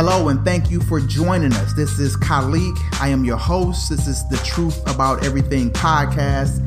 Hello, 0.00 0.28
and 0.28 0.44
thank 0.44 0.70
you 0.70 0.80
for 0.80 1.00
joining 1.00 1.52
us. 1.54 1.72
This 1.72 1.98
is 1.98 2.16
Khalik. 2.18 2.78
I 3.00 3.08
am 3.08 3.24
your 3.24 3.36
host. 3.36 3.90
This 3.90 4.06
is 4.06 4.28
the 4.28 4.36
Truth 4.44 4.80
About 4.88 5.26
Everything 5.26 5.70
podcast. 5.70 6.60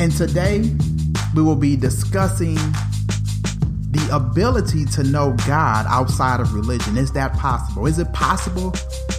And 0.00 0.10
today 0.10 0.60
we 1.34 1.42
will 1.42 1.54
be 1.54 1.76
discussing 1.76 2.54
the 2.54 4.08
ability 4.10 4.86
to 4.86 5.02
know 5.02 5.36
God 5.46 5.84
outside 5.86 6.40
of 6.40 6.54
religion. 6.54 6.96
Is 6.96 7.12
that 7.12 7.34
possible? 7.34 7.86
Is 7.86 7.98
it 7.98 8.10
possible 8.14 8.70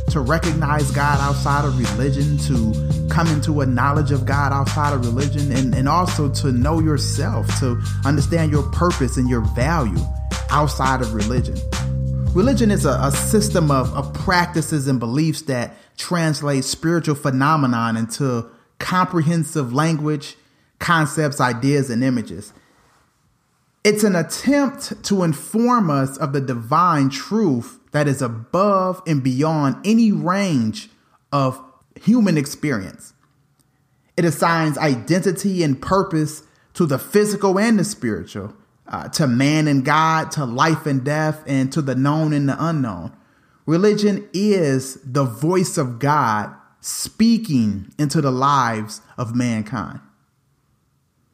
to 0.09 0.19
recognize 0.19 0.89
God 0.89 1.19
outside 1.21 1.63
of 1.63 1.77
religion, 1.77 2.39
to 2.39 3.07
come 3.07 3.27
into 3.27 3.61
a 3.61 3.67
knowledge 3.67 4.11
of 4.11 4.25
God 4.25 4.51
outside 4.51 4.93
of 4.93 5.05
religion, 5.05 5.51
and, 5.51 5.75
and 5.75 5.87
also 5.87 6.27
to 6.27 6.51
know 6.51 6.79
yourself, 6.79 7.45
to 7.59 7.79
understand 8.03 8.51
your 8.51 8.63
purpose 8.71 9.17
and 9.17 9.29
your 9.29 9.41
value 9.53 9.99
outside 10.49 11.01
of 11.01 11.13
religion? 11.13 11.55
Religion 12.33 12.69
is 12.69 12.85
a, 12.85 12.99
a 13.01 13.11
system 13.11 13.71
of, 13.71 13.93
of 13.93 14.13
practices 14.13 14.87
and 14.87 14.99
beliefs 14.99 15.41
that 15.43 15.75
translate 15.97 16.63
spiritual 16.63 17.15
phenomenon 17.15 17.97
into 17.97 18.49
comprehensive 18.79 19.73
language, 19.73 20.35
concepts, 20.79 21.41
ideas, 21.41 21.89
and 21.89 22.03
images. 22.03 22.53
It's 23.83 24.03
an 24.03 24.15
attempt 24.15 25.03
to 25.05 25.23
inform 25.23 25.89
us 25.89 26.17
of 26.17 26.33
the 26.33 26.41
divine 26.41 27.09
truth 27.09 27.79
that 27.91 28.07
is 28.07 28.21
above 28.21 29.01
and 29.07 29.23
beyond 29.23 29.77
any 29.85 30.11
range 30.11 30.89
of 31.31 31.59
human 31.95 32.37
experience. 32.37 33.13
It 34.15 34.25
assigns 34.25 34.77
identity 34.77 35.63
and 35.63 35.81
purpose 35.81 36.43
to 36.73 36.85
the 36.85 36.99
physical 36.99 37.57
and 37.57 37.79
the 37.79 37.83
spiritual, 37.83 38.53
uh, 38.87 39.09
to 39.09 39.27
man 39.27 39.67
and 39.67 39.83
God, 39.83 40.31
to 40.31 40.45
life 40.45 40.85
and 40.85 41.03
death, 41.03 41.43
and 41.45 41.71
to 41.73 41.81
the 41.81 41.95
known 41.95 42.33
and 42.33 42.47
the 42.49 42.55
unknown. 42.59 43.15
Religion 43.65 44.27
is 44.33 44.95
the 45.03 45.25
voice 45.25 45.77
of 45.77 45.99
God 45.99 46.53
speaking 46.79 47.93
into 47.99 48.21
the 48.21 48.31
lives 48.31 49.01
of 49.17 49.35
mankind. 49.35 49.99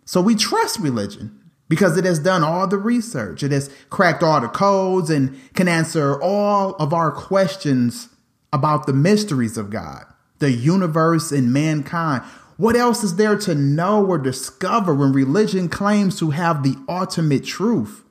So 0.06 0.20
we 0.20 0.36
trust 0.36 0.80
religion 0.80 1.40
because 1.70 1.98
it 1.98 2.06
has 2.06 2.20
done 2.20 2.44
all 2.44 2.68
the 2.68 2.78
research, 2.78 3.42
it 3.44 3.52
has 3.52 3.70
cracked 3.90 4.22
all 4.22 4.42
the 4.42 4.48
codes, 4.48 5.10
and 5.10 5.40
can 5.54 5.68
answer 5.68 6.22
all 6.22 6.76
of 6.76 6.94
our 6.94 7.12
questions 7.12 8.10
about 8.52 8.86
the 8.86 8.94
mysteries 8.94 9.58
of 9.58 9.70
God, 9.70 10.06
the 10.40 10.52
universe, 10.52 11.32
and 11.32 11.54
mankind. 11.54 12.24
What 12.64 12.78
else 12.78 13.04
is 13.04 13.18
there 13.18 13.36
to 13.40 13.54
know 13.54 14.06
or 14.06 14.18
discover 14.18 14.96
when 14.96 15.12
religion 15.12 15.68
claims 15.68 16.18
to 16.20 16.30
have 16.30 16.64
the 16.64 16.78
ultimate 16.88 17.44
truth? 17.44 18.06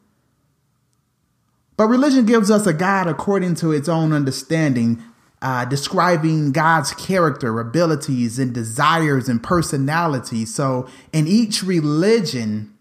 But 1.78 1.86
religion 1.86 2.26
gives 2.26 2.50
us 2.50 2.66
a 2.66 2.74
God 2.74 3.06
according 3.06 3.54
to 3.54 3.72
its 3.72 3.88
own 3.88 4.12
understanding, 4.12 5.02
uh, 5.40 5.64
describing 5.64 6.52
God's 6.52 6.92
character, 6.92 7.58
abilities, 7.60 8.38
and 8.38 8.52
desires 8.52 9.26
and 9.26 9.42
personality. 9.42 10.44
So 10.44 10.86
in 11.14 11.26
each 11.26 11.62
religion, 11.62 12.76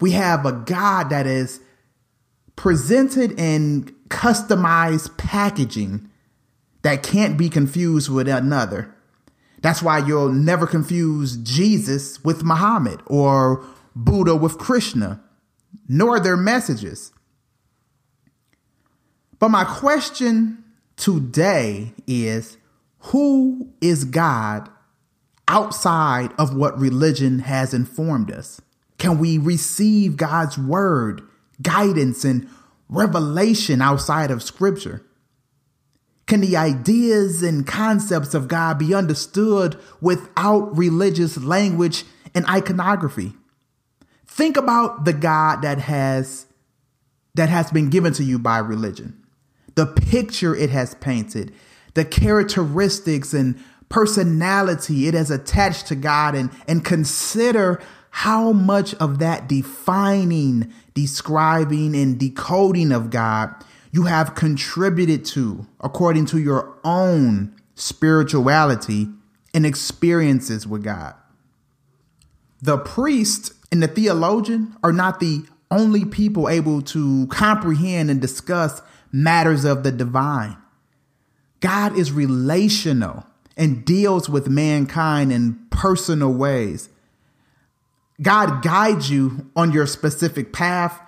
we 0.00 0.10
have 0.10 0.44
a 0.44 0.50
God 0.50 1.08
that 1.10 1.28
is 1.28 1.60
presented 2.56 3.38
in 3.38 3.94
customized 4.08 5.16
packaging 5.18 6.10
that 6.82 7.04
can't 7.04 7.38
be 7.38 7.48
confused 7.48 8.10
with 8.10 8.26
another. 8.26 8.96
That's 9.62 9.82
why 9.82 9.98
you'll 9.98 10.32
never 10.32 10.66
confuse 10.66 11.36
Jesus 11.36 12.22
with 12.24 12.42
Muhammad 12.42 13.00
or 13.06 13.64
Buddha 13.94 14.34
with 14.34 14.58
Krishna, 14.58 15.22
nor 15.88 16.18
their 16.18 16.36
messages. 16.36 17.12
But 19.38 19.50
my 19.50 19.64
question 19.64 20.64
today 20.96 21.94
is 22.06 22.58
who 22.98 23.72
is 23.80 24.04
God 24.04 24.68
outside 25.48 26.32
of 26.38 26.54
what 26.54 26.78
religion 26.78 27.40
has 27.40 27.72
informed 27.72 28.30
us? 28.30 28.60
Can 28.98 29.18
we 29.18 29.38
receive 29.38 30.16
God's 30.16 30.56
word, 30.58 31.22
guidance, 31.60 32.24
and 32.24 32.48
revelation 32.88 33.82
outside 33.82 34.30
of 34.30 34.42
scripture? 34.42 35.04
Can 36.32 36.40
the 36.40 36.56
ideas 36.56 37.42
and 37.42 37.66
concepts 37.66 38.32
of 38.32 38.48
God 38.48 38.78
be 38.78 38.94
understood 38.94 39.78
without 40.00 40.74
religious 40.74 41.36
language 41.36 42.04
and 42.34 42.46
iconography? 42.46 43.34
Think 44.26 44.56
about 44.56 45.04
the 45.04 45.12
God 45.12 45.60
that 45.60 45.80
has 45.80 46.46
that 47.34 47.50
has 47.50 47.70
been 47.70 47.90
given 47.90 48.14
to 48.14 48.24
you 48.24 48.38
by 48.38 48.56
religion. 48.60 49.22
The 49.74 49.84
picture 49.84 50.56
it 50.56 50.70
has 50.70 50.94
painted, 50.94 51.52
the 51.92 52.06
characteristics 52.06 53.34
and 53.34 53.62
personality 53.90 55.08
it 55.08 55.12
has 55.12 55.30
attached 55.30 55.88
to 55.88 55.94
God 55.94 56.34
and 56.34 56.48
and 56.66 56.82
consider 56.82 57.78
how 58.08 58.52
much 58.52 58.94
of 58.94 59.18
that 59.18 59.50
defining, 59.50 60.72
describing 60.94 61.94
and 61.94 62.18
decoding 62.18 62.90
of 62.90 63.10
God 63.10 63.54
you 63.92 64.04
have 64.04 64.34
contributed 64.34 65.24
to 65.26 65.66
according 65.80 66.26
to 66.26 66.38
your 66.38 66.78
own 66.82 67.54
spirituality 67.74 69.08
and 69.54 69.64
experiences 69.66 70.66
with 70.66 70.82
God. 70.82 71.14
The 72.60 72.78
priest 72.78 73.52
and 73.70 73.82
the 73.82 73.88
theologian 73.88 74.76
are 74.82 74.92
not 74.92 75.20
the 75.20 75.44
only 75.70 76.04
people 76.04 76.48
able 76.48 76.80
to 76.82 77.26
comprehend 77.28 78.10
and 78.10 78.20
discuss 78.20 78.82
matters 79.10 79.64
of 79.64 79.82
the 79.82 79.92
divine. 79.92 80.56
God 81.60 81.96
is 81.96 82.12
relational 82.12 83.26
and 83.56 83.84
deals 83.84 84.28
with 84.28 84.48
mankind 84.48 85.32
in 85.32 85.66
personal 85.70 86.32
ways. 86.32 86.88
God 88.20 88.62
guides 88.62 89.10
you 89.10 89.50
on 89.54 89.72
your 89.72 89.86
specific 89.86 90.52
path 90.52 91.00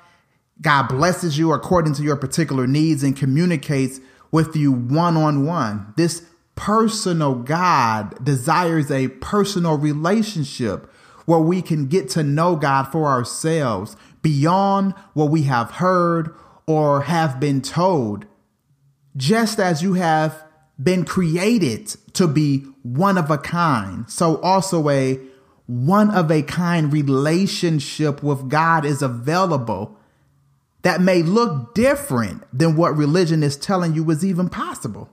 God 0.61 0.89
blesses 0.89 1.37
you 1.39 1.53
according 1.53 1.95
to 1.95 2.03
your 2.03 2.17
particular 2.17 2.67
needs 2.67 3.03
and 3.03 3.17
communicates 3.17 4.01
with 4.31 4.57
you 4.57 4.73
one 4.73 5.17
on 5.17 5.47
one. 5.47 5.93
This 5.97 6.27
personal 6.55 7.35
God 7.35 8.25
desires 8.25 8.91
a 8.91 9.09
personal 9.09 9.77
relationship 9.77 10.91
where 11.27 11.41
we 11.41 11.63
can 11.63 11.87
get 11.87 12.09
to 12.11 12.23
know 12.23 12.57
God 12.57 12.85
for 12.85 13.07
ourselves 13.07 13.97
beyond 14.23 14.93
what 15.13 15.31
we 15.31 15.43
have 15.43 15.73
heard 15.73 16.35
or 16.67 17.03
have 17.03 17.41
been 17.41 17.61
told. 17.61 18.27
Just 19.17 19.59
as 19.59 19.83
you 19.83 19.95
have 19.95 20.45
been 20.83 21.05
created 21.05 21.89
to 22.15 22.27
be 22.27 22.67
one 22.83 23.17
of 23.17 23.31
a 23.31 23.39
kind, 23.39 24.09
so 24.11 24.41
also 24.41 24.89
a 24.89 25.21
one 25.67 26.11
of 26.11 26.31
a 26.31 26.43
kind 26.43 26.93
relationship 26.93 28.23
with 28.23 28.51
God 28.51 28.85
is 28.85 29.01
available 29.01 29.99
that 30.85 31.01
may 31.01 31.23
look 31.23 31.75
different 31.75 32.45
than 32.57 32.77
what 32.77 32.95
religion 32.97 33.43
is 33.43 33.57
telling 33.57 33.95
you 33.95 34.09
is 34.11 34.25
even 34.25 34.51
possible. 34.51 35.09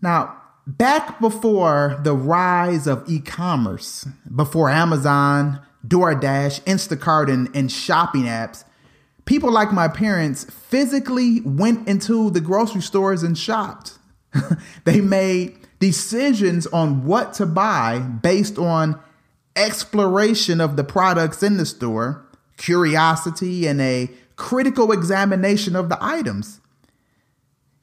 Now, 0.00 0.40
back 0.66 1.20
before 1.20 2.00
the 2.02 2.14
rise 2.14 2.86
of 2.86 3.04
e 3.06 3.20
commerce, 3.20 4.08
before 4.34 4.70
Amazon, 4.70 5.60
DoorDash, 5.86 6.62
Instacart, 6.62 7.30
and, 7.30 7.54
and 7.54 7.70
shopping 7.70 8.22
apps, 8.22 8.64
people 9.26 9.52
like 9.52 9.72
my 9.72 9.88
parents 9.88 10.44
physically 10.44 11.42
went 11.42 11.86
into 11.86 12.30
the 12.30 12.40
grocery 12.40 12.80
stores 12.80 13.22
and 13.22 13.36
shopped. 13.36 13.98
they 14.84 15.02
made 15.02 15.54
decisions 15.80 16.66
on 16.68 17.04
what 17.04 17.34
to 17.34 17.44
buy 17.44 17.98
based 17.98 18.56
on 18.56 18.98
exploration 19.54 20.62
of 20.62 20.76
the 20.76 20.84
products 20.84 21.42
in 21.42 21.58
the 21.58 21.66
store 21.66 22.24
curiosity 22.58 23.66
and 23.66 23.80
a 23.80 24.10
critical 24.36 24.92
examination 24.92 25.74
of 25.74 25.88
the 25.88 25.98
items. 26.00 26.60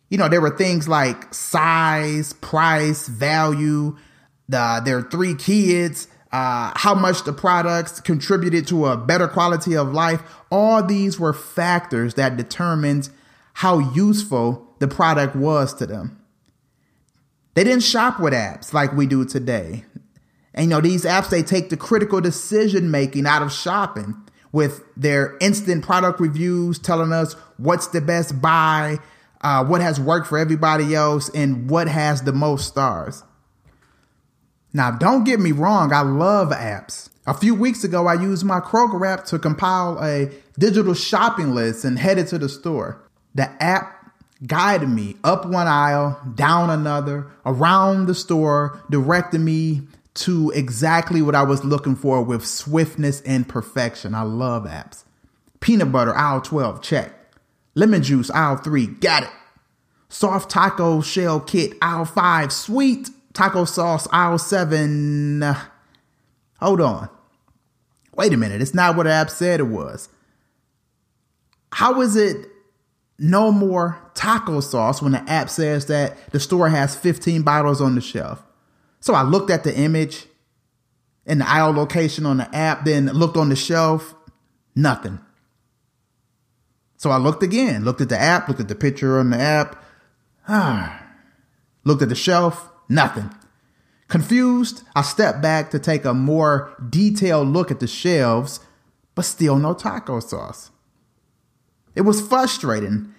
You 0.10 0.20
know, 0.20 0.30
there 0.30 0.42
were 0.42 0.56
things 0.56 0.88
like 0.88 1.34
size, 1.34 2.34
price, 2.34 3.08
value, 3.08 3.98
the, 4.48 4.82
their 4.86 5.02
three 5.02 5.34
kids, 5.34 6.08
uh, 6.32 6.72
how 6.76 6.94
much 6.94 7.24
the 7.24 7.34
products 7.34 8.00
contributed 8.00 8.68
to 8.68 8.86
a 8.86 8.98
better 8.98 9.28
quality 9.28 9.76
of 9.76 9.94
life. 9.94 10.22
All 10.52 10.84
these 10.84 11.20
were 11.20 11.34
factors 11.34 12.14
that 12.14 12.38
determined 12.38 13.10
how 13.54 13.80
useful 13.80 14.76
the 14.80 14.88
product 14.88 15.36
was 15.36 15.74
to 15.76 15.86
them. 15.86 16.22
They 17.56 17.64
didn't 17.64 17.84
shop 17.84 18.20
with 18.20 18.34
apps 18.34 18.74
like 18.74 18.92
we 18.94 19.08
do 19.08 19.26
today. 19.26 19.86
And 20.54 20.66
you 20.66 20.70
know, 20.70 20.82
these 20.82 21.06
apps, 21.06 21.30
they 21.30 21.42
take 21.42 21.70
the 21.70 21.78
critical 21.78 22.22
decision 22.22 22.92
making 22.92 23.26
out 23.26 23.42
of 23.42 23.52
shopping 23.52 24.16
with 24.56 24.82
their 24.96 25.38
instant 25.42 25.84
product 25.84 26.18
reviews 26.22 26.80
telling 26.80 27.12
us 27.12 27.34
what's 27.58 27.88
the 27.88 28.00
best 28.00 28.42
buy, 28.42 28.98
uh, 29.42 29.66
what 29.66 29.82
has 29.82 30.00
worked 30.00 30.28
for 30.28 30.38
everybody 30.38 30.96
else, 30.96 31.28
and 31.36 31.70
what 31.70 31.90
has 31.90 32.22
the 32.22 32.32
most 32.32 32.66
stars. 32.66 33.22
Now, 34.72 34.92
don't 34.92 35.26
get 35.26 35.42
me 35.42 35.52
wrong, 35.52 35.92
I 35.92 36.04
love 36.04 36.52
apps. 36.52 37.10
A 37.28 37.34
few 37.34 37.54
weeks 37.54 37.84
ago, 37.84 38.08
I 38.08 38.14
used 38.14 38.46
my 38.46 38.62
Kroger 38.62 39.06
app 39.06 39.26
to 39.26 39.40
compile 39.40 40.02
a 40.02 40.32
digital 40.58 40.94
shopping 40.94 41.54
list 41.54 41.84
and 41.84 42.00
headed 42.00 42.28
to 42.28 42.38
the 42.38 42.48
store. 42.48 43.04
The 43.34 43.52
app 43.62 44.14
guided 44.48 44.88
me 44.88 45.18
up 45.26 45.46
one 45.46 45.68
aisle, 45.68 46.18
down 46.34 46.70
another, 46.70 47.28
around 47.46 48.06
the 48.06 48.16
store, 48.16 48.82
directing 48.90 49.44
me 49.44 49.82
to 50.16 50.50
exactly 50.52 51.22
what 51.22 51.36
I 51.36 51.44
was 51.44 51.64
looking 51.64 51.96
for 51.96 52.22
with 52.22 52.46
swiftness 52.46 53.22
and 53.22 53.48
perfection. 53.48 54.16
I 54.16 54.24
love 54.24 54.64
apps. 54.64 55.04
Peanut 55.60 55.92
butter, 55.92 56.16
aisle 56.16 56.42
12, 56.42 56.82
check. 56.82 57.14
Lemon 57.76 58.02
juice, 58.02 58.32
aisle 58.32 58.58
3, 58.58 58.88
got 58.88 59.24
it. 59.24 59.30
Soft 60.08 60.50
taco 60.50 61.02
shell 61.02 61.40
kit, 61.40 61.74
aisle 61.82 62.06
5, 62.06 62.52
sweet. 62.52 63.10
Taco 63.34 63.66
sauce, 63.66 64.08
aisle 64.14 64.38
7. 64.38 65.44
Hold 66.62 66.82
on. 66.82 67.10
Wait 68.16 68.32
a 68.32 68.38
minute, 68.38 68.62
it's 68.62 68.74
not 68.74 68.96
what 68.96 69.04
the 69.04 69.12
app 69.12 69.30
said 69.30 69.60
it 69.60 69.64
was. 69.64 70.08
How 71.74 72.00
is 72.00 72.16
it 72.16 72.48
no 73.20 73.52
more 73.52 74.00
taco 74.14 74.62
sauce 74.62 75.02
when 75.02 75.12
the 75.12 75.30
app 75.30 75.50
says 75.50 75.88
that 75.88 76.32
the 76.32 76.40
store 76.40 76.70
has 76.70 76.96
15 76.96 77.42
bottles 77.42 77.82
on 77.82 77.96
the 77.96 78.02
shelf? 78.02 78.42
So 79.06 79.14
I 79.14 79.22
looked 79.22 79.52
at 79.52 79.64
the 79.64 79.78
image 79.78 80.26
and 81.28 81.40
the 81.40 81.48
aisle 81.48 81.70
location 81.70 82.26
on 82.26 82.38
the 82.38 82.56
app, 82.56 82.86
then 82.86 83.06
looked 83.06 83.38
on 83.38 83.50
the 83.50 83.56
shelf, 83.56 84.16
nothing. 84.76 85.20
So 86.98 87.12
I 87.12 87.18
looked 87.18 87.44
again, 87.44 87.86
looked 87.86 88.02
at 88.02 88.10
the 88.10 88.20
app, 88.20 88.48
looked 88.48 88.62
at 88.62 88.68
the 88.68 88.74
picture 88.74 89.20
on 89.20 89.30
the 89.30 89.38
app, 89.38 89.84
ah, 90.48 91.06
looked 91.84 92.02
at 92.02 92.10
the 92.10 92.16
shelf, 92.16 92.68
nothing. 92.90 93.30
Confused, 94.08 94.82
I 94.96 95.04
stepped 95.04 95.40
back 95.40 95.70
to 95.70 95.78
take 95.78 96.04
a 96.04 96.16
more 96.16 96.74
detailed 96.90 97.50
look 97.50 97.70
at 97.70 97.82
the 97.82 97.88
shelves, 97.88 98.60
but 99.14 99.26
still 99.26 99.58
no 99.58 99.76
taco 99.76 100.20
sauce. 100.20 100.72
It 101.94 102.02
was 102.02 102.28
frustrating. 102.28 103.14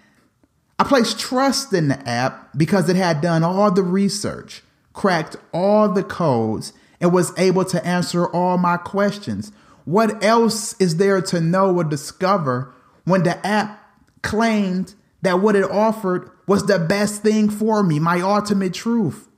I 0.80 0.82
placed 0.82 1.20
trust 1.20 1.72
in 1.72 1.86
the 1.86 2.08
app 2.08 2.58
because 2.58 2.88
it 2.88 2.96
had 2.96 3.20
done 3.20 3.44
all 3.44 3.70
the 3.70 3.84
research, 3.84 4.64
cracked 4.96 5.36
all 5.52 5.88
the 5.92 6.02
codes, 6.02 6.72
and 7.00 7.12
was 7.12 7.32
able 7.38 7.64
to 7.66 7.86
answer 7.86 8.26
all 8.26 8.58
my 8.58 8.76
questions. 8.76 9.52
What 9.84 10.24
else 10.24 10.74
is 10.80 10.96
there 10.96 11.22
to 11.22 11.40
know 11.40 11.76
or 11.76 11.84
discover 11.84 12.74
when 13.04 13.22
the 13.22 13.46
app 13.46 13.78
claimed 14.22 14.94
that 15.22 15.40
what 15.40 15.54
it 15.54 15.70
offered 15.70 16.28
was 16.48 16.66
the 16.66 16.78
best 16.78 17.22
thing 17.22 17.50
for 17.50 17.82
me, 17.82 18.00
my 18.00 18.20
ultimate 18.20 18.74
truth? 18.74 19.28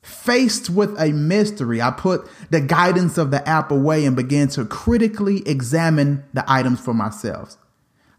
Faced 0.00 0.70
with 0.70 0.98
a 1.00 1.12
mystery, 1.12 1.82
I 1.82 1.90
put 1.90 2.28
the 2.50 2.60
guidance 2.60 3.18
of 3.18 3.30
the 3.30 3.46
app 3.48 3.70
away 3.70 4.04
and 4.04 4.14
began 4.14 4.48
to 4.48 4.64
critically 4.64 5.46
examine 5.48 6.24
the 6.32 6.44
items 6.46 6.80
for 6.80 6.94
myself. 6.94 7.56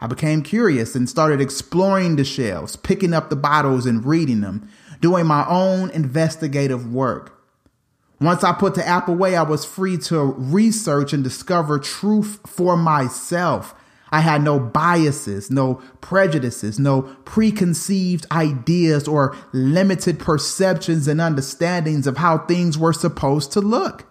I 0.01 0.07
became 0.07 0.43
curious 0.43 0.93
and 0.93 1.09
started 1.09 1.39
exploring 1.39 2.17
the 2.17 2.25
shelves, 2.25 2.75
picking 2.75 3.13
up 3.13 3.29
the 3.29 3.35
bottles 3.35 3.85
and 3.85 4.03
reading 4.03 4.41
them, 4.41 4.67
doing 5.01 5.25
my 5.25 5.45
own 5.47 5.89
investigative 5.91 6.91
work. 6.91 7.35
Once 8.21 8.43
I 8.43 8.53
put 8.53 8.75
the 8.75 8.87
app 8.87 9.07
away, 9.07 9.35
I 9.35 9.43
was 9.43 9.65
free 9.65 9.97
to 9.97 10.23
research 10.23 11.11
and 11.13 11.23
discover 11.23 11.79
truth 11.79 12.39
for 12.47 12.77
myself. 12.77 13.75
I 14.09 14.21
had 14.21 14.43
no 14.43 14.59
biases, 14.59 15.51
no 15.51 15.75
prejudices, 15.99 16.79
no 16.79 17.01
preconceived 17.25 18.25
ideas 18.31 19.07
or 19.07 19.35
limited 19.51 20.19
perceptions 20.19 21.07
and 21.07 21.19
understandings 21.19 22.07
of 22.07 22.17
how 22.17 22.37
things 22.37 22.77
were 22.77 22.93
supposed 22.93 23.51
to 23.53 23.61
look. 23.61 24.05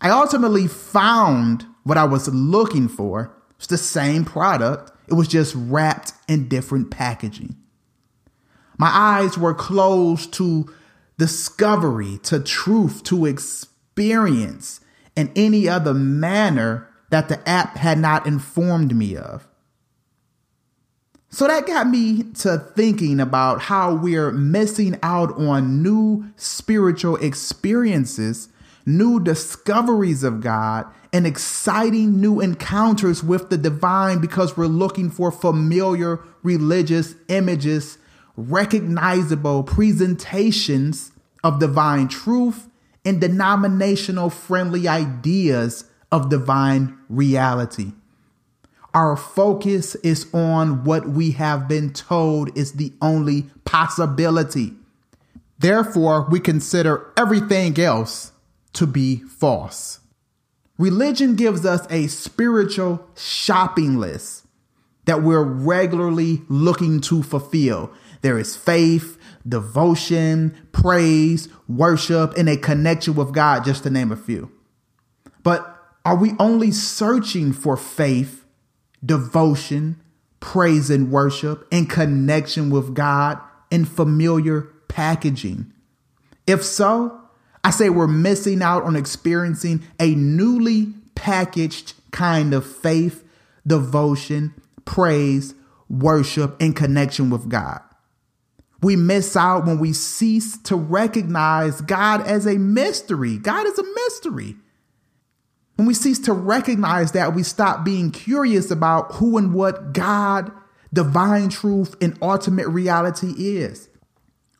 I 0.00 0.10
ultimately 0.10 0.66
found 0.66 1.66
what 1.82 1.98
I 1.98 2.04
was 2.04 2.28
looking 2.28 2.88
for. 2.88 3.36
It's 3.58 3.66
the 3.66 3.76
same 3.76 4.24
product, 4.24 4.92
it 5.08 5.14
was 5.14 5.28
just 5.28 5.54
wrapped 5.54 6.12
in 6.28 6.48
different 6.48 6.90
packaging. 6.90 7.56
My 8.84 8.90
eyes 8.92 9.38
were 9.38 9.54
closed 9.54 10.34
to 10.34 10.70
discovery, 11.16 12.18
to 12.24 12.38
truth, 12.38 13.02
to 13.04 13.24
experience 13.24 14.80
in 15.16 15.32
any 15.34 15.66
other 15.66 15.94
manner 15.94 16.86
that 17.08 17.30
the 17.30 17.48
app 17.48 17.78
had 17.78 17.96
not 17.96 18.26
informed 18.26 18.94
me 18.94 19.16
of. 19.16 19.48
So 21.30 21.46
that 21.46 21.66
got 21.66 21.88
me 21.88 22.24
to 22.40 22.58
thinking 22.58 23.20
about 23.20 23.62
how 23.62 23.94
we're 23.94 24.30
missing 24.30 24.98
out 25.02 25.34
on 25.38 25.82
new 25.82 26.26
spiritual 26.36 27.16
experiences, 27.16 28.50
new 28.84 29.18
discoveries 29.18 30.22
of 30.22 30.42
God, 30.42 30.84
and 31.10 31.26
exciting 31.26 32.20
new 32.20 32.38
encounters 32.38 33.24
with 33.24 33.48
the 33.48 33.56
divine 33.56 34.18
because 34.18 34.58
we're 34.58 34.66
looking 34.66 35.08
for 35.08 35.32
familiar 35.32 36.20
religious 36.42 37.14
images, 37.28 37.96
recognizable 38.36 39.62
presentations 39.62 41.12
of 41.42 41.60
divine 41.60 42.08
truth, 42.08 42.68
and 43.04 43.20
denominational 43.20 44.30
friendly 44.30 44.88
ideas 44.88 45.84
of 46.10 46.30
divine 46.30 46.98
reality. 47.08 47.92
Our 48.94 49.16
focus 49.16 49.94
is 49.96 50.26
on 50.32 50.84
what 50.84 51.08
we 51.08 51.32
have 51.32 51.68
been 51.68 51.92
told 51.92 52.56
is 52.56 52.72
the 52.72 52.92
only 53.02 53.46
possibility. 53.64 54.72
Therefore, 55.58 56.26
we 56.30 56.40
consider 56.40 57.12
everything 57.16 57.78
else 57.78 58.32
to 58.74 58.86
be 58.86 59.16
false. 59.16 60.00
Religion 60.78 61.36
gives 61.36 61.66
us 61.66 61.86
a 61.90 62.06
spiritual 62.06 63.06
shopping 63.16 63.98
list 63.98 64.46
that 65.04 65.22
we're 65.22 65.42
regularly 65.42 66.42
looking 66.48 67.00
to 67.00 67.22
fulfill. 67.22 67.92
There 68.24 68.38
is 68.38 68.56
faith, 68.56 69.18
devotion, 69.46 70.56
praise, 70.72 71.46
worship, 71.68 72.32
and 72.38 72.48
a 72.48 72.56
connection 72.56 73.16
with 73.16 73.34
God, 73.34 73.66
just 73.66 73.82
to 73.82 73.90
name 73.90 74.10
a 74.10 74.16
few. 74.16 74.50
But 75.42 75.78
are 76.06 76.16
we 76.16 76.32
only 76.38 76.70
searching 76.70 77.52
for 77.52 77.76
faith, 77.76 78.46
devotion, 79.04 80.00
praise, 80.40 80.88
and 80.88 81.10
worship 81.10 81.68
in 81.70 81.84
connection 81.84 82.70
with 82.70 82.94
God 82.94 83.38
in 83.70 83.84
familiar 83.84 84.72
packaging? 84.88 85.70
If 86.46 86.64
so, 86.64 87.20
I 87.62 87.68
say 87.68 87.90
we're 87.90 88.06
missing 88.06 88.62
out 88.62 88.84
on 88.84 88.96
experiencing 88.96 89.84
a 90.00 90.14
newly 90.14 90.94
packaged 91.14 91.92
kind 92.10 92.54
of 92.54 92.64
faith, 92.64 93.22
devotion, 93.66 94.54
praise, 94.86 95.54
worship, 95.90 96.56
and 96.58 96.74
connection 96.74 97.28
with 97.28 97.50
God. 97.50 97.82
We 98.84 98.96
miss 98.96 99.34
out 99.34 99.64
when 99.64 99.78
we 99.78 99.94
cease 99.94 100.58
to 100.64 100.76
recognize 100.76 101.80
God 101.80 102.20
as 102.26 102.44
a 102.44 102.58
mystery. 102.58 103.38
God 103.38 103.66
is 103.66 103.78
a 103.78 103.82
mystery. 103.82 104.56
When 105.76 105.88
we 105.88 105.94
cease 105.94 106.18
to 106.20 106.34
recognize 106.34 107.12
that, 107.12 107.34
we 107.34 107.44
stop 107.44 107.82
being 107.82 108.10
curious 108.10 108.70
about 108.70 109.12
who 109.12 109.38
and 109.38 109.54
what 109.54 109.94
God, 109.94 110.52
divine 110.92 111.48
truth, 111.48 111.96
and 112.02 112.18
ultimate 112.20 112.68
reality 112.68 113.32
is. 113.38 113.88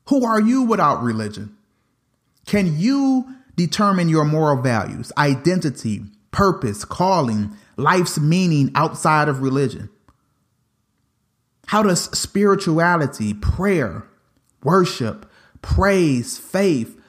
Who 0.09 0.25
are 0.25 0.41
you 0.41 0.63
without 0.63 1.03
religion? 1.03 1.55
Can 2.47 2.79
you 2.79 3.27
determine 3.57 4.09
your 4.09 4.25
moral 4.25 4.63
values, 4.63 5.13
identity, 5.19 6.03
purpose, 6.31 6.87
calling, 6.87 7.55
life's 7.77 8.19
meaning 8.19 8.71
outside 8.75 9.29
of 9.29 9.43
religion? 9.43 9.91
How 11.67 11.83
does 11.83 12.05
spirituality, 12.19 13.35
prayer, 13.35 14.09
worship, 14.65 15.31
praise, 15.63 16.37
faith, 16.39 17.01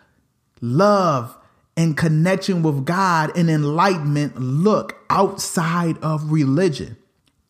love, 0.61 1.37
and 1.77 1.97
connection 1.97 2.63
with 2.63 2.85
God 2.85 3.35
and 3.35 3.49
enlightenment 3.49 4.39
look 4.39 4.97
outside 5.09 5.97
of 5.99 6.31
religion? 6.31 6.97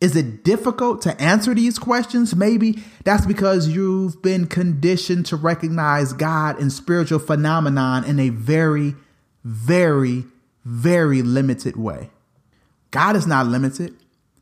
Is 0.01 0.15
it 0.15 0.43
difficult 0.43 1.01
to 1.03 1.19
answer 1.21 1.53
these 1.53 1.79
questions? 1.79 2.35
Maybe 2.35 2.83
that's 3.03 3.25
because 3.25 3.67
you've 3.69 4.21
been 4.21 4.45
conditioned 4.45 5.25
to 5.27 5.35
recognize 5.35 6.13
God 6.13 6.59
and 6.59 6.71
spiritual 6.71 7.19
phenomenon 7.19 8.03
in 8.03 8.19
a 8.19 8.29
very, 8.29 8.95
very, 9.43 10.25
very 10.65 11.21
limited 11.21 11.75
way. 11.75 12.09
God 12.91 13.15
is 13.15 13.25
not 13.25 13.47
limited. 13.47 13.95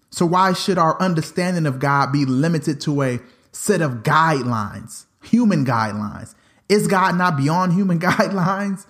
So 0.10 0.26
why 0.26 0.54
should 0.54 0.78
our 0.78 1.00
understanding 1.02 1.66
of 1.66 1.80
God 1.80 2.12
be 2.12 2.26
limited 2.26 2.82
to 2.82 3.02
a 3.02 3.20
set 3.52 3.82
of 3.82 4.04
guidelines, 4.04 5.06
human 5.24 5.66
guidelines? 5.66 6.36
Is 6.70 6.88
God 6.88 7.16
not 7.16 7.38
beyond 7.38 7.74
human 7.74 8.00
guidelines? 8.10 8.86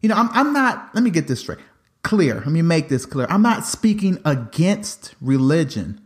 You 0.00 0.08
know, 0.08 0.16
I'm, 0.16 0.28
I'm 0.32 0.52
not, 0.52 0.94
let 0.94 1.04
me 1.04 1.10
get 1.10 1.28
this 1.28 1.40
straight. 1.40 1.58
Clear. 2.02 2.36
Let 2.36 2.48
me 2.48 2.62
make 2.62 2.88
this 2.88 3.06
clear. 3.06 3.26
I'm 3.30 3.42
not 3.42 3.64
speaking 3.64 4.18
against 4.24 5.14
religion. 5.20 6.00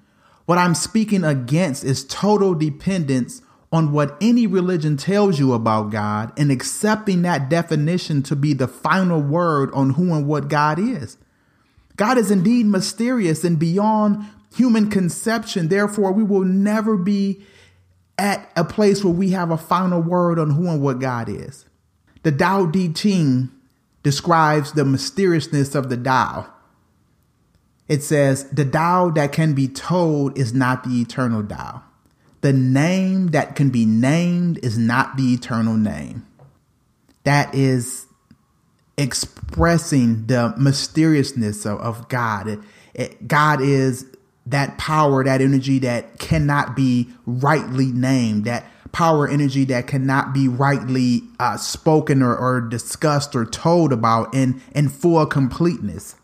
What 0.45 0.59
I'm 0.59 0.75
speaking 0.75 1.25
against 1.25 1.85
is 1.85 2.05
total 2.05 2.55
dependence 2.55 3.41
on 3.73 3.93
what 3.93 4.17
any 4.21 4.47
religion 4.47 4.97
tells 4.97 5.39
you 5.39 5.53
about 5.53 5.91
God 5.91 6.33
and 6.39 6.53
accepting 6.53 7.23
that 7.23 7.49
definition 7.49 8.23
to 8.25 8.37
be 8.37 8.53
the 8.53 8.69
final 8.69 9.21
word 9.21 9.71
on 9.73 9.91
who 9.91 10.15
and 10.15 10.27
what 10.27 10.49
God 10.49 10.79
is. 10.79 11.17
God 11.97 12.19
is 12.19 12.31
indeed 12.31 12.67
mysterious 12.67 13.43
and 13.43 13.59
beyond 13.59 14.25
human 14.55 14.91
conception. 14.91 15.69
Therefore, 15.69 16.13
we 16.13 16.23
will 16.23 16.45
never 16.45 16.97
be 16.97 17.43
at 18.19 18.51
a 18.57 18.65
place 18.65 19.05
where 19.05 19.13
we 19.13 19.31
have 19.31 19.51
a 19.51 19.59
final 19.59 20.01
word 20.01 20.39
on 20.39 20.51
who 20.51 20.69
and 20.69 20.83
what 20.83 20.99
God 20.99 21.29
is. 21.29 21.67
The 22.23 22.33
Tao 22.33 22.71
Te 22.71 22.93
Ching 22.93 23.51
describes 24.03 24.73
the 24.73 24.85
mysteriousness 24.85 25.75
of 25.75 25.91
the 25.91 25.97
Tao. 25.97 26.47
It 27.89 28.03
says, 28.03 28.49
The 28.51 28.65
Tao 28.65 29.11
that 29.11 29.33
can 29.33 29.55
be 29.55 29.69
told 29.69 30.39
is 30.39 30.53
not 30.53 30.85
the 30.85 31.01
eternal 31.01 31.45
Tao. 31.45 31.83
The 32.41 32.53
name 32.53 33.29
that 33.29 33.57
can 33.57 33.71
be 33.71 33.85
named 33.85 34.59
is 34.65 34.79
not 34.79 35.17
the 35.17 35.35
eternal 35.35 35.75
name. 35.75 36.27
That 37.25 37.55
is 37.55 38.07
expressing 38.97 40.27
the 40.27 40.55
mysteriousness 40.57 41.67
of, 41.67 41.79
of 41.81 42.09
God. 42.09 42.49
It, 42.49 42.61
it, 42.95 43.29
God 43.29 43.61
is 43.61 44.07
that 44.47 44.79
power, 44.79 45.25
that 45.25 45.41
energy 45.41 45.79
that 45.81 46.19
cannot 46.19 46.77
be 46.77 47.09
rightly 47.27 47.87
named, 47.87 48.45
that 48.45 48.65
power 48.93 49.29
energy 49.29 49.65
that 49.65 49.87
cannot 49.87 50.33
be 50.33 50.49
rightly 50.49 51.23
uh, 51.39 51.57
spoken 51.57 52.23
or, 52.23 52.35
or 52.37 52.61
discussed 52.61 53.35
or 53.35 53.45
told 53.45 53.93
about 53.93 54.33
in, 54.35 54.63
in 54.75 54.89
full 54.89 55.27
completeness. 55.27 56.15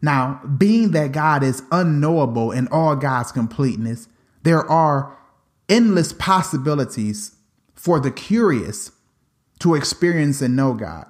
Now, 0.00 0.40
being 0.56 0.92
that 0.92 1.12
God 1.12 1.42
is 1.42 1.62
unknowable 1.72 2.52
in 2.52 2.68
all 2.68 2.94
God's 2.94 3.32
completeness, 3.32 4.08
there 4.44 4.64
are 4.70 5.18
endless 5.68 6.12
possibilities 6.12 7.34
for 7.74 8.00
the 8.00 8.10
curious 8.10 8.92
to 9.58 9.74
experience 9.74 10.40
and 10.40 10.54
know 10.54 10.72
God. 10.72 11.06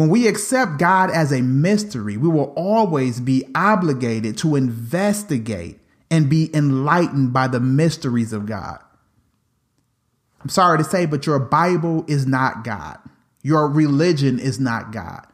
When 0.00 0.08
we 0.08 0.28
accept 0.28 0.78
God 0.78 1.10
as 1.10 1.30
a 1.30 1.42
mystery, 1.42 2.16
we 2.16 2.30
will 2.30 2.54
always 2.56 3.20
be 3.20 3.44
obligated 3.54 4.38
to 4.38 4.56
investigate 4.56 5.78
and 6.10 6.30
be 6.30 6.48
enlightened 6.56 7.34
by 7.34 7.48
the 7.48 7.60
mysteries 7.60 8.32
of 8.32 8.46
God. 8.46 8.78
I'm 10.40 10.48
sorry 10.48 10.78
to 10.78 10.84
say, 10.84 11.04
but 11.04 11.26
your 11.26 11.38
Bible 11.38 12.06
is 12.08 12.26
not 12.26 12.64
God. 12.64 12.96
Your 13.42 13.68
religion 13.68 14.38
is 14.38 14.58
not 14.58 14.90
God. 14.90 15.26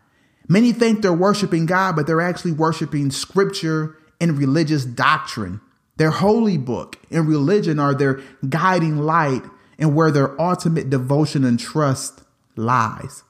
Many 0.49 0.73
think 0.73 1.01
they're 1.01 1.13
worshiping 1.13 1.67
God, 1.67 1.95
but 1.95 2.09
they're 2.09 2.21
actually 2.21 2.51
worshiping 2.51 3.13
scripture 3.13 3.97
and 4.21 4.37
religious 4.37 4.85
doctrine. 4.85 5.61
Their 5.97 6.11
holy 6.11 6.59
book 6.59 6.99
and 7.09 7.29
religion 7.29 7.79
are 7.79 7.95
their 7.95 8.21
guiding 8.49 8.99
light 8.99 9.45
and 9.79 9.95
where 9.95 10.11
their 10.11 10.41
ultimate 10.41 10.91
devotion 10.91 11.45
and 11.45 11.57
trust 11.57 12.25
lies, 12.57 13.23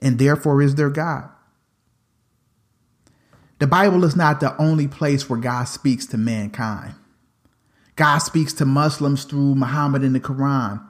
and 0.00 0.18
therefore 0.18 0.62
is 0.62 0.74
their 0.74 0.90
God. 0.90 1.28
The 3.58 3.66
Bible 3.66 4.04
is 4.04 4.14
not 4.14 4.40
the 4.40 4.56
only 4.60 4.86
place 4.86 5.30
where 5.30 5.40
God 5.40 5.64
speaks 5.64 6.04
to 6.06 6.18
mankind. 6.18 6.94
God 7.96 8.18
speaks 8.18 8.52
to 8.54 8.66
Muslims 8.66 9.24
through 9.24 9.54
Muhammad 9.54 10.02
and 10.02 10.14
the 10.14 10.20
Quran, 10.20 10.84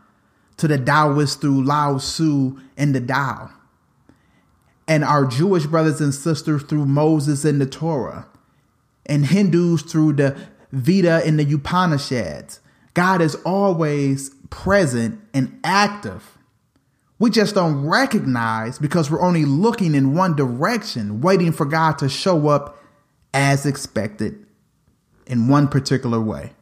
to 0.57 0.67
the 0.67 0.79
Taoists 0.79 1.37
through 1.37 1.63
Lao 1.63 1.99
Tzu 1.99 2.59
and 2.77 2.95
the 2.95 3.01
Tao, 3.01 3.51
and 4.89 5.05
our 5.05 5.25
Jewish 5.25 5.67
brothers 5.67 6.01
and 6.01 6.13
sisters 6.13 6.65
through 6.65 6.87
Moses 6.87 7.45
and 7.45 7.61
the 7.61 7.67
Torah, 7.67 8.27
and 9.05 9.27
Hindus 9.27 9.83
through 9.83 10.15
the 10.15 10.37
Veda 10.73 11.23
and 11.25 11.39
the 11.39 11.55
Upanishads. 11.55 12.61
God 12.95 13.21
is 13.21 13.37
always 13.45 14.31
present 14.51 15.21
and 15.33 15.61
active. 15.63 16.36
We 17.19 17.31
just 17.31 17.55
don't 17.55 17.87
recognize 17.87 18.79
because 18.79 19.11
we're 19.11 19.23
only 19.23 19.45
looking 19.45 19.95
in 19.95 20.15
one 20.15 20.37
direction, 20.37 21.21
waiting 21.21 21.53
for 21.53 21.65
God 21.65 21.99
to 21.99 22.09
show 22.09 22.49
up 22.49 22.79
as 23.33 23.65
expected 23.65 24.47
in 25.27 25.49
one 25.49 25.69
particular 25.69 26.21
way. 26.21 26.53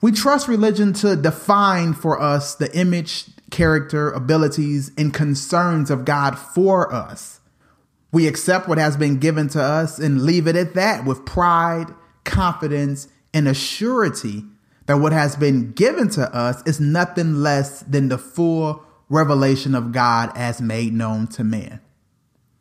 We 0.00 0.12
trust 0.12 0.48
religion 0.48 0.92
to 0.94 1.16
define 1.16 1.94
for 1.94 2.20
us 2.20 2.54
the 2.54 2.76
image, 2.76 3.24
character, 3.50 4.10
abilities, 4.10 4.92
and 4.98 5.14
concerns 5.14 5.90
of 5.90 6.04
God 6.04 6.38
for 6.38 6.92
us. 6.92 7.40
We 8.12 8.28
accept 8.28 8.68
what 8.68 8.78
has 8.78 8.96
been 8.96 9.18
given 9.18 9.48
to 9.48 9.62
us 9.62 9.98
and 9.98 10.22
leave 10.22 10.46
it 10.46 10.56
at 10.56 10.74
that 10.74 11.04
with 11.04 11.24
pride, 11.24 11.86
confidence, 12.22 13.08
and 13.32 13.48
a 13.48 13.54
surety 13.54 14.44
that 14.86 14.98
what 14.98 15.12
has 15.12 15.36
been 15.36 15.72
given 15.72 16.08
to 16.10 16.34
us 16.34 16.62
is 16.66 16.80
nothing 16.80 17.42
less 17.42 17.80
than 17.80 18.08
the 18.08 18.18
full 18.18 18.82
revelation 19.08 19.74
of 19.74 19.92
God 19.92 20.30
as 20.34 20.60
made 20.60 20.92
known 20.92 21.26
to 21.28 21.44
man. 21.44 21.80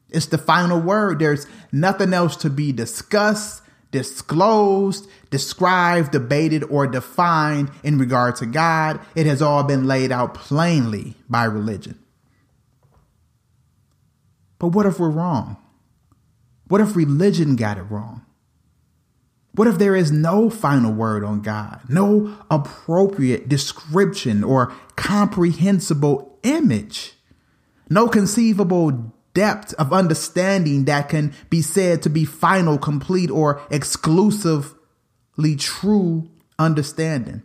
It's 0.10 0.27
the 0.27 0.38
final 0.38 0.80
word. 0.80 1.20
There's 1.20 1.48
nothing 1.72 2.13
else 2.13 2.36
to 2.38 2.50
be 2.50 2.72
discussed, 2.72 3.63
disclosed, 3.92 5.10
described, 5.32 6.12
debated, 6.12 6.63
or 6.65 6.86
defined 6.86 7.72
in 7.84 7.98
regard 7.98 8.36
to 8.38 8.46
God. 8.46 9.00
It 9.15 9.25
has 9.25 9.42
all 9.42 9.63
been 9.63 9.88
laid 9.88 10.12
out 10.12 10.36
plainly 10.36 11.15
by 11.30 11.46
religion. 11.46 11.98
But 14.60 14.68
what 14.70 14.86
if 14.86 15.00
we're 15.00 15.10
wrong? 15.10 15.58
What 16.68 16.80
if 16.80 16.96
religion 16.96 17.56
got 17.56 17.77
it 17.77 17.84
wrong? 17.84 18.23
What 19.55 19.67
if 19.67 19.77
there 19.77 19.95
is 19.95 20.12
no 20.12 20.50
final 20.50 20.91
word 20.91 21.24
on 21.24 21.41
God, 21.41 21.81
no 21.88 22.36
appropriate 22.50 23.48
description 23.48 24.43
or 24.43 24.74
comprehensible 24.95 26.39
image, 26.41 27.13
no 27.88 28.07
conceivable 28.07 29.13
depth 29.36 29.74
of 29.75 29.93
understanding 29.93 30.86
that 30.86 31.10
can 31.10 31.33
be 31.51 31.62
said 31.62 32.01
to 32.01 32.10
be 32.10 32.25
final, 32.25 32.79
complete, 32.79 33.29
or 33.29 33.62
exclusively 33.69 35.55
true 35.57 36.31
understanding? 36.57 37.43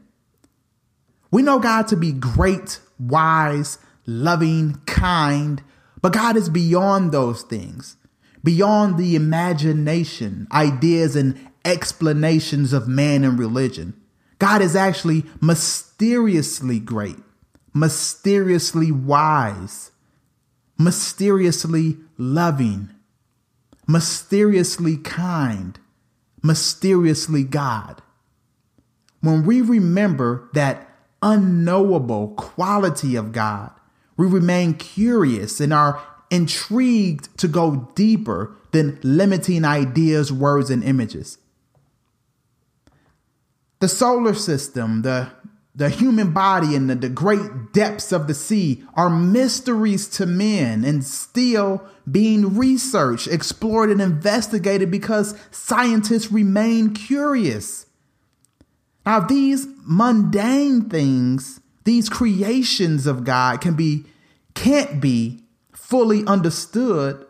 We 1.30 1.42
know 1.42 1.58
God 1.58 1.88
to 1.88 1.96
be 1.96 2.12
great, 2.12 2.80
wise, 2.98 3.78
loving, 4.06 4.80
kind, 4.86 5.62
but 6.00 6.14
God 6.14 6.38
is 6.38 6.48
beyond 6.48 7.12
those 7.12 7.42
things, 7.42 7.96
beyond 8.42 8.96
the 8.96 9.14
imagination, 9.14 10.48
ideas, 10.52 11.14
and 11.14 11.47
explanations 11.68 12.72
of 12.72 12.88
man 12.88 13.24
and 13.24 13.38
religion. 13.38 13.94
God 14.38 14.62
is 14.62 14.74
actually 14.74 15.24
mysteriously 15.40 16.80
great, 16.80 17.18
mysteriously 17.74 18.90
wise, 18.90 19.90
mysteriously 20.78 21.98
loving, 22.16 22.90
mysteriously 23.86 24.96
kind, 24.96 25.78
mysteriously 26.42 27.44
God. 27.44 28.00
When 29.20 29.44
we 29.44 29.60
remember 29.60 30.48
that 30.54 30.88
unknowable 31.20 32.28
quality 32.28 33.16
of 33.16 33.32
God, 33.32 33.72
we 34.16 34.26
remain 34.26 34.74
curious 34.74 35.60
and 35.60 35.72
are 35.72 36.00
intrigued 36.30 37.36
to 37.38 37.48
go 37.48 37.90
deeper 37.94 38.54
than 38.70 38.98
limiting 39.02 39.64
ideas, 39.64 40.32
words, 40.32 40.70
and 40.70 40.84
images. 40.84 41.38
The 43.80 43.88
solar 43.88 44.34
system, 44.34 45.02
the 45.02 45.30
the 45.78 45.88
human 45.88 46.32
body 46.32 46.74
and 46.74 46.90
the, 46.90 46.96
the 46.96 47.08
great 47.08 47.72
depths 47.72 48.10
of 48.10 48.26
the 48.26 48.34
sea 48.34 48.82
are 48.94 49.08
mysteries 49.08 50.08
to 50.08 50.26
men 50.26 50.84
and 50.84 51.04
still 51.04 51.86
being 52.10 52.56
researched, 52.56 53.28
explored, 53.28 53.88
and 53.88 54.00
investigated 54.00 54.90
because 54.90 55.38
scientists 55.52 56.32
remain 56.32 56.94
curious. 56.94 57.86
Now, 59.06 59.20
these 59.20 59.68
mundane 59.84 60.90
things, 60.90 61.60
these 61.84 62.08
creations 62.08 63.06
of 63.06 63.22
God 63.22 63.60
can 63.60 63.74
be, 63.74 64.04
can't 64.54 65.00
be 65.00 65.44
fully 65.72 66.26
understood 66.26 67.24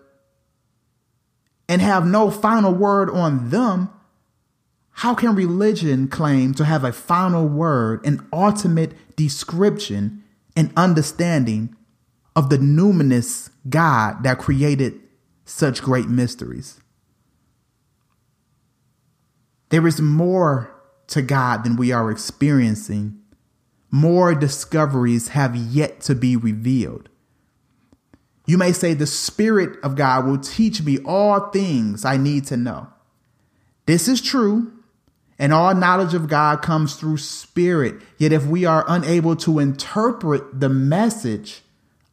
and 1.69 1.83
have 1.83 2.07
no 2.07 2.31
final 2.31 2.73
word 2.73 3.11
on 3.11 3.50
them 3.50 3.90
how 4.99 5.14
can 5.14 5.37
religion 5.37 6.09
claim 6.09 6.52
to 6.55 6.64
have 6.64 6.83
a 6.83 6.90
final 6.90 7.47
word, 7.47 8.05
an 8.05 8.26
ultimate 8.33 9.14
description 9.14 10.25
and 10.57 10.73
understanding 10.76 11.76
of 12.35 12.50
the 12.50 12.59
numinous 12.59 13.49
God 13.69 14.25
that 14.25 14.40
created 14.40 15.00
such 15.45 15.83
great 15.83 16.09
mysteries? 16.09 16.81
There 19.69 19.87
is 19.87 20.00
more 20.00 20.75
to 21.07 21.23
God 21.23 21.62
than 21.62 21.76
we 21.76 21.93
are 21.93 22.11
experiencing. 22.11 23.21
More 23.93 24.35
discoveries 24.35 25.28
have 25.28 25.55
yet 25.55 26.00
to 26.02 26.17
be 26.17 26.35
revealed. 26.35 27.09
You 28.47 28.59
may 28.59 28.73
say, 28.73 28.95
The 28.95 29.07
Spirit 29.07 29.78
of 29.85 29.95
God 29.95 30.26
will 30.26 30.38
teach 30.38 30.83
me 30.83 30.99
all 31.05 31.50
things 31.50 32.05
I 32.05 32.17
need 32.17 32.47
to 32.47 32.57
know. 32.57 32.88
This 33.87 34.09
is 34.09 34.21
true 34.21 34.73
and 35.38 35.52
all 35.52 35.75
knowledge 35.75 36.14
of 36.14 36.28
God 36.28 36.62
comes 36.62 36.97
through 36.97 37.18
spirit. 37.18 37.97
Yet 38.18 38.33
if 38.33 38.45
we 38.47 38.64
are 38.64 38.85
unable 38.88 39.37
to 39.37 39.59
interpret 39.59 40.61
the 40.61 40.68
message 40.68 41.62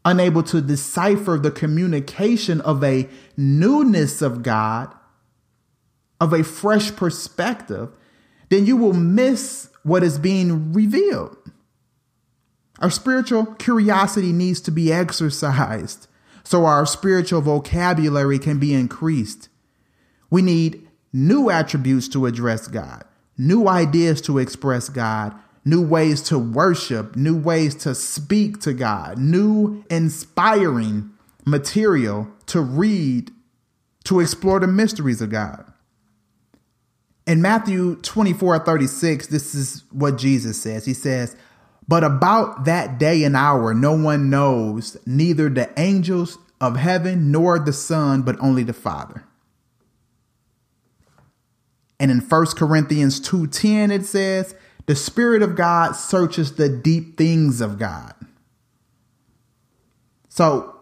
unable 0.05 0.43
to 0.43 0.61
decipher 0.61 1.37
the 1.37 1.51
communication 1.51 2.61
of 2.61 2.83
a 2.83 3.09
newness 3.35 4.21
of 4.21 4.43
God, 4.43 4.93
of 6.21 6.31
a 6.31 6.43
fresh 6.43 6.95
perspective, 6.95 7.89
then 8.49 8.67
you 8.67 8.77
will 8.77 8.93
miss 8.93 9.69
what 9.81 10.03
is 10.03 10.19
being 10.19 10.71
revealed. 10.71 11.35
Our 12.79 12.91
spiritual 12.91 13.47
curiosity 13.55 14.31
needs 14.31 14.61
to 14.61 14.71
be 14.71 14.93
exercised 14.93 16.07
so 16.43 16.65
our 16.65 16.85
spiritual 16.85 17.41
vocabulary 17.41 18.37
can 18.37 18.59
be 18.59 18.73
increased. 18.73 19.49
We 20.29 20.43
need 20.43 20.87
new 21.11 21.49
attributes 21.49 22.07
to 22.09 22.27
address 22.27 22.67
God, 22.67 23.03
new 23.37 23.67
ideas 23.67 24.21
to 24.21 24.37
express 24.37 24.89
God, 24.89 25.33
new 25.63 25.85
ways 25.85 26.21
to 26.23 26.37
worship, 26.39 27.15
new 27.15 27.37
ways 27.37 27.75
to 27.75 27.95
speak 27.95 28.59
to 28.61 28.73
God, 28.73 29.17
new 29.17 29.83
inspiring 29.89 31.11
material 31.45 32.27
to 32.47 32.61
read 32.61 33.31
to 34.05 34.19
explore 34.19 34.59
the 34.59 34.67
mysteries 34.67 35.21
of 35.21 35.29
God. 35.29 35.71
In 37.27 37.41
Matthew 37.41 37.95
24 37.97 38.59
36, 38.59 39.27
this 39.27 39.55
is 39.55 39.83
what 39.91 40.17
Jesus 40.17 40.61
says. 40.61 40.85
He 40.85 40.93
says, 40.93 41.35
But 41.87 42.03
about 42.03 42.65
that 42.65 42.99
day 42.99 43.23
and 43.23 43.35
hour, 43.35 43.73
no 43.73 43.93
one 43.93 44.29
knows, 44.29 44.95
neither 45.07 45.49
the 45.49 45.71
angels 45.77 46.37
of 46.61 46.77
heaven 46.77 47.31
nor 47.31 47.57
the 47.57 47.73
Son, 47.73 48.21
but 48.21 48.39
only 48.39 48.63
the 48.63 48.73
Father. 48.73 49.23
And 51.99 52.11
in 52.11 52.19
1 52.21 52.55
Corinthians 52.55 53.19
2:10 53.19 53.91
it 53.91 54.05
says, 54.05 54.53
"The 54.85 54.95
spirit 54.95 55.41
of 55.41 55.55
God 55.55 55.95
searches 55.95 56.53
the 56.53 56.69
deep 56.69 57.17
things 57.17 57.61
of 57.61 57.79
God." 57.79 58.13
So, 60.29 60.75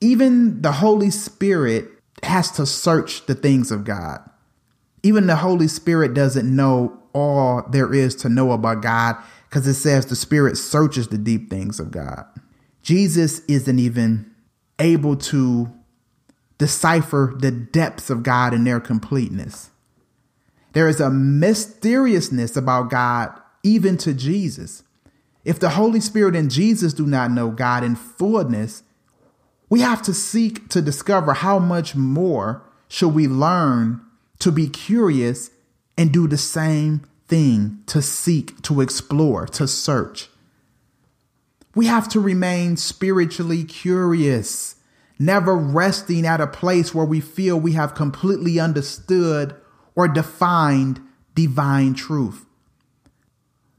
even 0.00 0.62
the 0.62 0.72
Holy 0.72 1.10
Spirit 1.10 1.90
has 2.22 2.50
to 2.52 2.66
search 2.66 3.26
the 3.26 3.34
things 3.34 3.70
of 3.70 3.84
God. 3.84 4.20
Even 5.02 5.26
the 5.26 5.36
Holy 5.36 5.68
Spirit 5.68 6.14
doesn't 6.14 6.54
know 6.54 6.98
all 7.12 7.66
there 7.70 7.92
is 7.92 8.14
to 8.14 8.28
know 8.28 8.52
about 8.52 8.82
God 8.82 9.16
because 9.48 9.66
it 9.66 9.74
says 9.74 10.06
the 10.06 10.16
Spirit 10.16 10.56
searches 10.56 11.08
the 11.08 11.18
deep 11.18 11.50
things 11.50 11.80
of 11.80 11.90
God. 11.90 12.24
Jesus 12.82 13.40
isn't 13.48 13.78
even 13.78 14.30
able 14.78 15.16
to 15.16 15.70
decipher 16.58 17.34
the 17.38 17.50
depths 17.50 18.10
of 18.10 18.22
God 18.22 18.54
in 18.54 18.64
their 18.64 18.80
completeness. 18.80 19.70
There 20.72 20.88
is 20.88 21.00
a 21.00 21.10
mysteriousness 21.10 22.56
about 22.56 22.90
God, 22.90 23.32
even 23.62 23.96
to 23.98 24.14
Jesus. 24.14 24.82
If 25.44 25.58
the 25.58 25.70
Holy 25.70 26.00
Spirit 26.00 26.36
and 26.36 26.50
Jesus 26.50 26.92
do 26.92 27.06
not 27.06 27.30
know 27.30 27.50
God 27.50 27.82
in 27.82 27.96
fullness, 27.96 28.82
we 29.68 29.80
have 29.80 30.02
to 30.02 30.14
seek 30.14 30.68
to 30.68 30.82
discover 30.82 31.32
how 31.34 31.58
much 31.58 31.94
more 31.94 32.62
should 32.88 33.14
we 33.14 33.26
learn 33.26 34.00
to 34.40 34.52
be 34.52 34.68
curious 34.68 35.50
and 35.96 36.12
do 36.12 36.26
the 36.26 36.38
same 36.38 37.04
thing 37.28 37.82
to 37.86 38.02
seek, 38.02 38.60
to 38.62 38.80
explore, 38.80 39.46
to 39.46 39.68
search. 39.68 40.28
We 41.74 41.86
have 41.86 42.08
to 42.08 42.20
remain 42.20 42.76
spiritually 42.76 43.62
curious, 43.64 44.76
never 45.18 45.54
resting 45.54 46.26
at 46.26 46.40
a 46.40 46.46
place 46.46 46.92
where 46.92 47.06
we 47.06 47.20
feel 47.20 47.58
we 47.58 47.72
have 47.72 47.94
completely 47.94 48.58
understood 48.58 49.54
or 49.94 50.08
defined 50.08 51.00
divine 51.34 51.94
truth. 51.94 52.46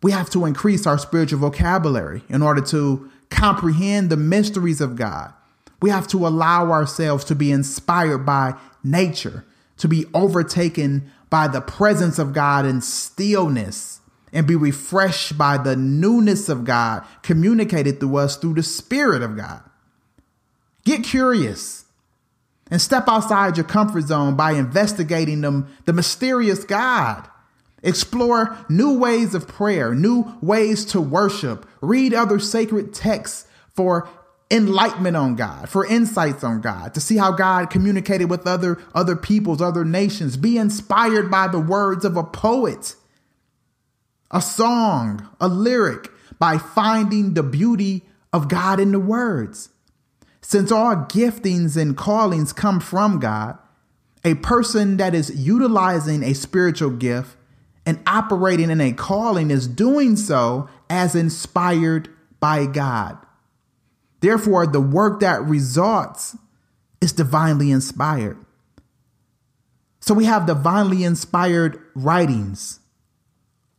We 0.03 0.11
have 0.11 0.29
to 0.31 0.45
increase 0.45 0.87
our 0.87 0.97
spiritual 0.97 1.39
vocabulary 1.39 2.23
in 2.27 2.41
order 2.41 2.61
to 2.61 3.09
comprehend 3.29 4.09
the 4.09 4.17
mysteries 4.17 4.81
of 4.81 4.95
God. 4.95 5.33
We 5.81 5.89
have 5.89 6.07
to 6.09 6.27
allow 6.27 6.71
ourselves 6.71 7.23
to 7.25 7.35
be 7.35 7.51
inspired 7.51 8.25
by 8.25 8.55
nature, 8.83 9.45
to 9.77 9.87
be 9.87 10.05
overtaken 10.13 11.11
by 11.29 11.47
the 11.47 11.61
presence 11.61 12.19
of 12.19 12.33
God 12.33 12.65
in 12.65 12.81
stillness 12.81 14.01
and 14.33 14.47
be 14.47 14.55
refreshed 14.55 15.37
by 15.37 15.57
the 15.57 15.75
newness 15.75 16.49
of 16.49 16.63
God 16.65 17.03
communicated 17.21 17.99
through 17.99 18.17
us 18.17 18.37
through 18.37 18.55
the 18.55 18.63
Spirit 18.63 19.21
of 19.21 19.35
God. 19.35 19.61
Get 20.83 21.03
curious 21.03 21.80
and 22.71 22.81
step 22.81 23.03
outside 23.07 23.57
your 23.57 23.65
comfort 23.65 24.03
zone 24.03 24.35
by 24.35 24.53
investigating 24.53 25.41
them, 25.41 25.67
the 25.85 25.93
mysterious 25.93 26.63
God. 26.63 27.27
Explore 27.83 28.57
new 28.69 28.97
ways 28.97 29.35
of 29.35 29.47
prayer, 29.47 29.93
new 29.93 30.33
ways 30.41 30.85
to 30.85 31.01
worship. 31.01 31.67
Read 31.81 32.13
other 32.13 32.39
sacred 32.39 32.93
texts 32.93 33.47
for 33.73 34.07
enlightenment 34.49 35.17
on 35.17 35.35
God, 35.35 35.67
for 35.67 35.85
insights 35.85 36.43
on 36.43 36.61
God, 36.61 36.93
to 36.93 37.01
see 37.01 37.17
how 37.17 37.31
God 37.31 37.69
communicated 37.69 38.29
with 38.29 38.45
other 38.45 38.79
other 38.93 39.15
peoples, 39.15 39.61
other 39.61 39.83
nations. 39.83 40.37
Be 40.37 40.57
inspired 40.57 41.31
by 41.31 41.47
the 41.47 41.59
words 41.59 42.05
of 42.05 42.15
a 42.15 42.23
poet, 42.23 42.95
a 44.29 44.41
song, 44.41 45.27
a 45.39 45.47
lyric, 45.47 46.09
by 46.37 46.57
finding 46.57 47.33
the 47.33 47.43
beauty 47.43 48.03
of 48.31 48.47
God 48.47 48.79
in 48.79 48.91
the 48.91 48.99
words. 48.99 49.69
Since 50.51 50.69
all 50.69 50.97
giftings 50.97 51.77
and 51.77 51.95
callings 51.95 52.51
come 52.51 52.81
from 52.81 53.19
God, 53.21 53.57
a 54.25 54.33
person 54.35 54.97
that 54.97 55.15
is 55.15 55.33
utilizing 55.33 56.23
a 56.23 56.33
spiritual 56.33 56.89
gift 56.89 57.37
and 57.85 58.01
operating 58.05 58.69
in 58.69 58.81
a 58.81 58.91
calling 58.91 59.49
is 59.49 59.65
doing 59.65 60.17
so 60.17 60.67
as 60.89 61.15
inspired 61.15 62.09
by 62.41 62.65
God. 62.65 63.17
Therefore, 64.19 64.67
the 64.67 64.81
work 64.81 65.21
that 65.21 65.41
results 65.41 66.35
is 66.99 67.13
divinely 67.13 67.71
inspired. 67.71 68.37
So 70.01 70.13
we 70.13 70.25
have 70.25 70.47
divinely 70.47 71.05
inspired 71.05 71.79
writings, 71.95 72.81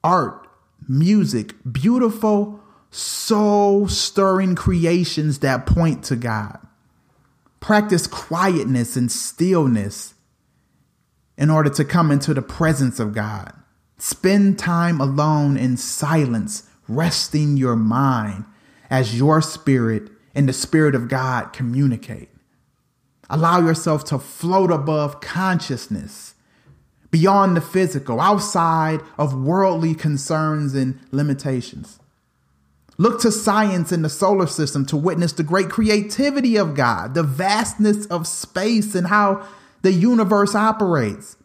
art, 0.02 0.48
music, 0.88 1.52
beautiful, 1.70 2.61
soul 2.92 3.88
stirring 3.88 4.54
creations 4.54 5.40
that 5.40 5.66
point 5.66 6.04
to 6.04 6.14
God. 6.14 6.58
Practice 7.58 8.06
quietness 8.06 8.96
and 8.96 9.10
stillness 9.10 10.14
in 11.36 11.50
order 11.50 11.70
to 11.70 11.84
come 11.84 12.10
into 12.12 12.34
the 12.34 12.42
presence 12.42 13.00
of 13.00 13.14
God. 13.14 13.52
Spend 13.98 14.58
time 14.58 15.00
alone 15.00 15.56
in 15.56 15.76
silence, 15.76 16.68
resting 16.86 17.56
your 17.56 17.76
mind 17.76 18.44
as 18.90 19.16
your 19.16 19.40
spirit 19.40 20.10
and 20.34 20.48
the 20.48 20.52
Spirit 20.52 20.94
of 20.94 21.08
God 21.08 21.52
communicate. 21.52 22.28
Allow 23.30 23.60
yourself 23.60 24.04
to 24.04 24.18
float 24.18 24.70
above 24.70 25.20
consciousness, 25.20 26.34
beyond 27.10 27.56
the 27.56 27.60
physical, 27.60 28.20
outside 28.20 29.00
of 29.16 29.34
worldly 29.34 29.94
concerns 29.94 30.74
and 30.74 30.98
limitations. 31.10 31.98
Look 32.98 33.20
to 33.22 33.32
science 33.32 33.90
and 33.90 34.04
the 34.04 34.08
solar 34.08 34.46
system 34.46 34.86
to 34.86 34.96
witness 34.96 35.32
the 35.32 35.42
great 35.42 35.70
creativity 35.70 36.56
of 36.56 36.74
God, 36.74 37.14
the 37.14 37.22
vastness 37.22 38.06
of 38.06 38.26
space, 38.26 38.94
and 38.94 39.06
how 39.06 39.46
the 39.82 39.92
universe 39.92 40.54
operates, 40.54 41.36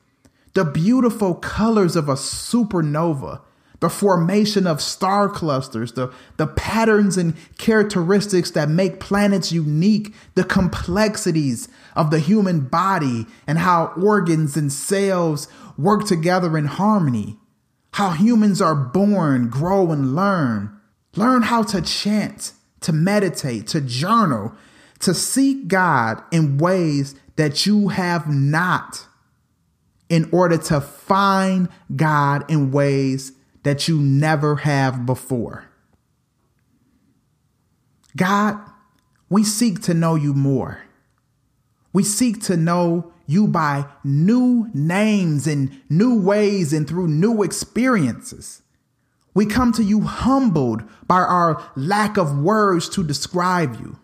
the 0.54 0.66
beautiful 0.66 1.36
colors 1.36 1.96
of 1.96 2.10
a 2.10 2.16
supernova 2.16 3.42
the 3.80 3.90
formation 3.90 4.66
of 4.66 4.82
star 4.82 5.30
clusters, 5.30 5.94
the, 5.94 6.12
the 6.38 6.48
patterns 6.48 7.18
and 7.18 7.36
characteristics 7.58 8.52
that 8.52 8.70
make 8.70 9.00
planets 9.00 9.52
unique, 9.52 10.14
the 10.36 10.44
complexities 10.44 11.68
of 11.96 12.10
the 12.10 12.20
human 12.20 12.62
body, 12.62 13.26
and 13.46 13.60
how 13.60 13.94
organs 14.02 14.58
and 14.58 14.72
cells 14.74 15.48
work 15.78 16.06
together 16.08 16.58
in 16.58 16.66
harmony, 16.66 17.38
how 17.94 18.12
humans 18.12 18.62
are 18.62 18.76
born, 18.76 19.48
grow, 19.48 19.92
and 19.92 20.16
learn. 20.16 20.77
Learn 21.18 21.42
how 21.42 21.64
to 21.64 21.82
chant, 21.82 22.54
to 22.82 22.94
meditate, 22.94 23.68
to 23.68 23.82
journal, 23.82 24.54
to 25.00 25.14
seek 25.14 25.68
God 25.68 26.22
in 26.32 26.60
ways 26.60 27.16
that 27.36 27.66
you 27.66 27.90
have 27.90 28.30
not, 28.30 29.08
in 30.10 30.30
order 30.32 30.58
to 30.58 30.80
find 30.80 31.70
God 31.96 32.50
in 32.50 32.72
ways 32.72 33.32
that 33.64 33.88
you 33.88 34.00
never 34.00 34.58
have 34.58 35.06
before. 35.06 35.66
God, 38.16 38.60
we 39.30 39.44
seek 39.44 39.82
to 39.84 39.94
know 39.94 40.16
you 40.16 40.34
more. 40.34 40.84
We 41.94 42.04
seek 42.04 42.42
to 42.44 42.56
know 42.58 43.12
you 43.26 43.48
by 43.48 43.86
new 44.04 44.70
names 44.74 45.48
and 45.48 45.82
new 45.90 46.20
ways 46.20 46.74
and 46.74 46.88
through 46.88 47.08
new 47.08 47.44
experiences. 47.44 48.62
We 49.38 49.46
come 49.46 49.72
to 49.74 49.84
you 49.84 50.02
humbled 50.02 50.82
by 51.06 51.20
our 51.20 51.64
lack 51.76 52.18
of 52.18 52.40
words 52.40 52.90
to 52.90 53.04
describe 53.04 53.80
you. 53.80 54.00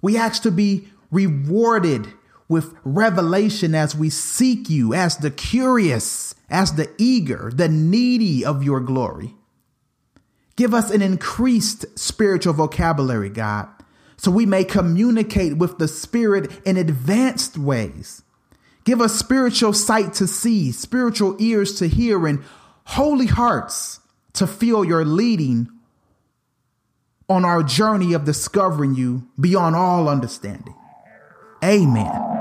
We 0.00 0.16
ask 0.16 0.44
to 0.44 0.52
be 0.52 0.86
rewarded 1.10 2.06
with 2.46 2.72
revelation 2.84 3.74
as 3.74 3.96
we 3.96 4.10
seek 4.10 4.70
you, 4.70 4.94
as 4.94 5.16
the 5.16 5.32
curious, 5.32 6.36
as 6.48 6.74
the 6.74 6.88
eager, 6.98 7.50
the 7.52 7.68
needy 7.68 8.44
of 8.44 8.62
your 8.62 8.78
glory. 8.78 9.34
Give 10.54 10.72
us 10.72 10.92
an 10.92 11.02
increased 11.02 11.98
spiritual 11.98 12.52
vocabulary, 12.52 13.28
God, 13.28 13.66
so 14.16 14.30
we 14.30 14.46
may 14.46 14.62
communicate 14.62 15.56
with 15.56 15.78
the 15.78 15.88
Spirit 15.88 16.48
in 16.64 16.76
advanced 16.76 17.58
ways. 17.58 18.22
Give 18.84 19.00
us 19.00 19.18
spiritual 19.18 19.72
sight 19.72 20.14
to 20.14 20.28
see, 20.28 20.70
spiritual 20.70 21.34
ears 21.40 21.74
to 21.80 21.88
hear, 21.88 22.24
and 22.28 22.44
holy 22.84 23.26
hearts 23.26 23.98
to 24.34 24.46
feel 24.46 24.84
your 24.84 25.04
leading 25.04 25.68
on 27.28 27.44
our 27.44 27.62
journey 27.62 28.12
of 28.12 28.24
discovering 28.24 28.94
you 28.94 29.26
beyond 29.40 29.76
all 29.76 30.08
understanding. 30.08 30.74
Amen. 31.64 32.31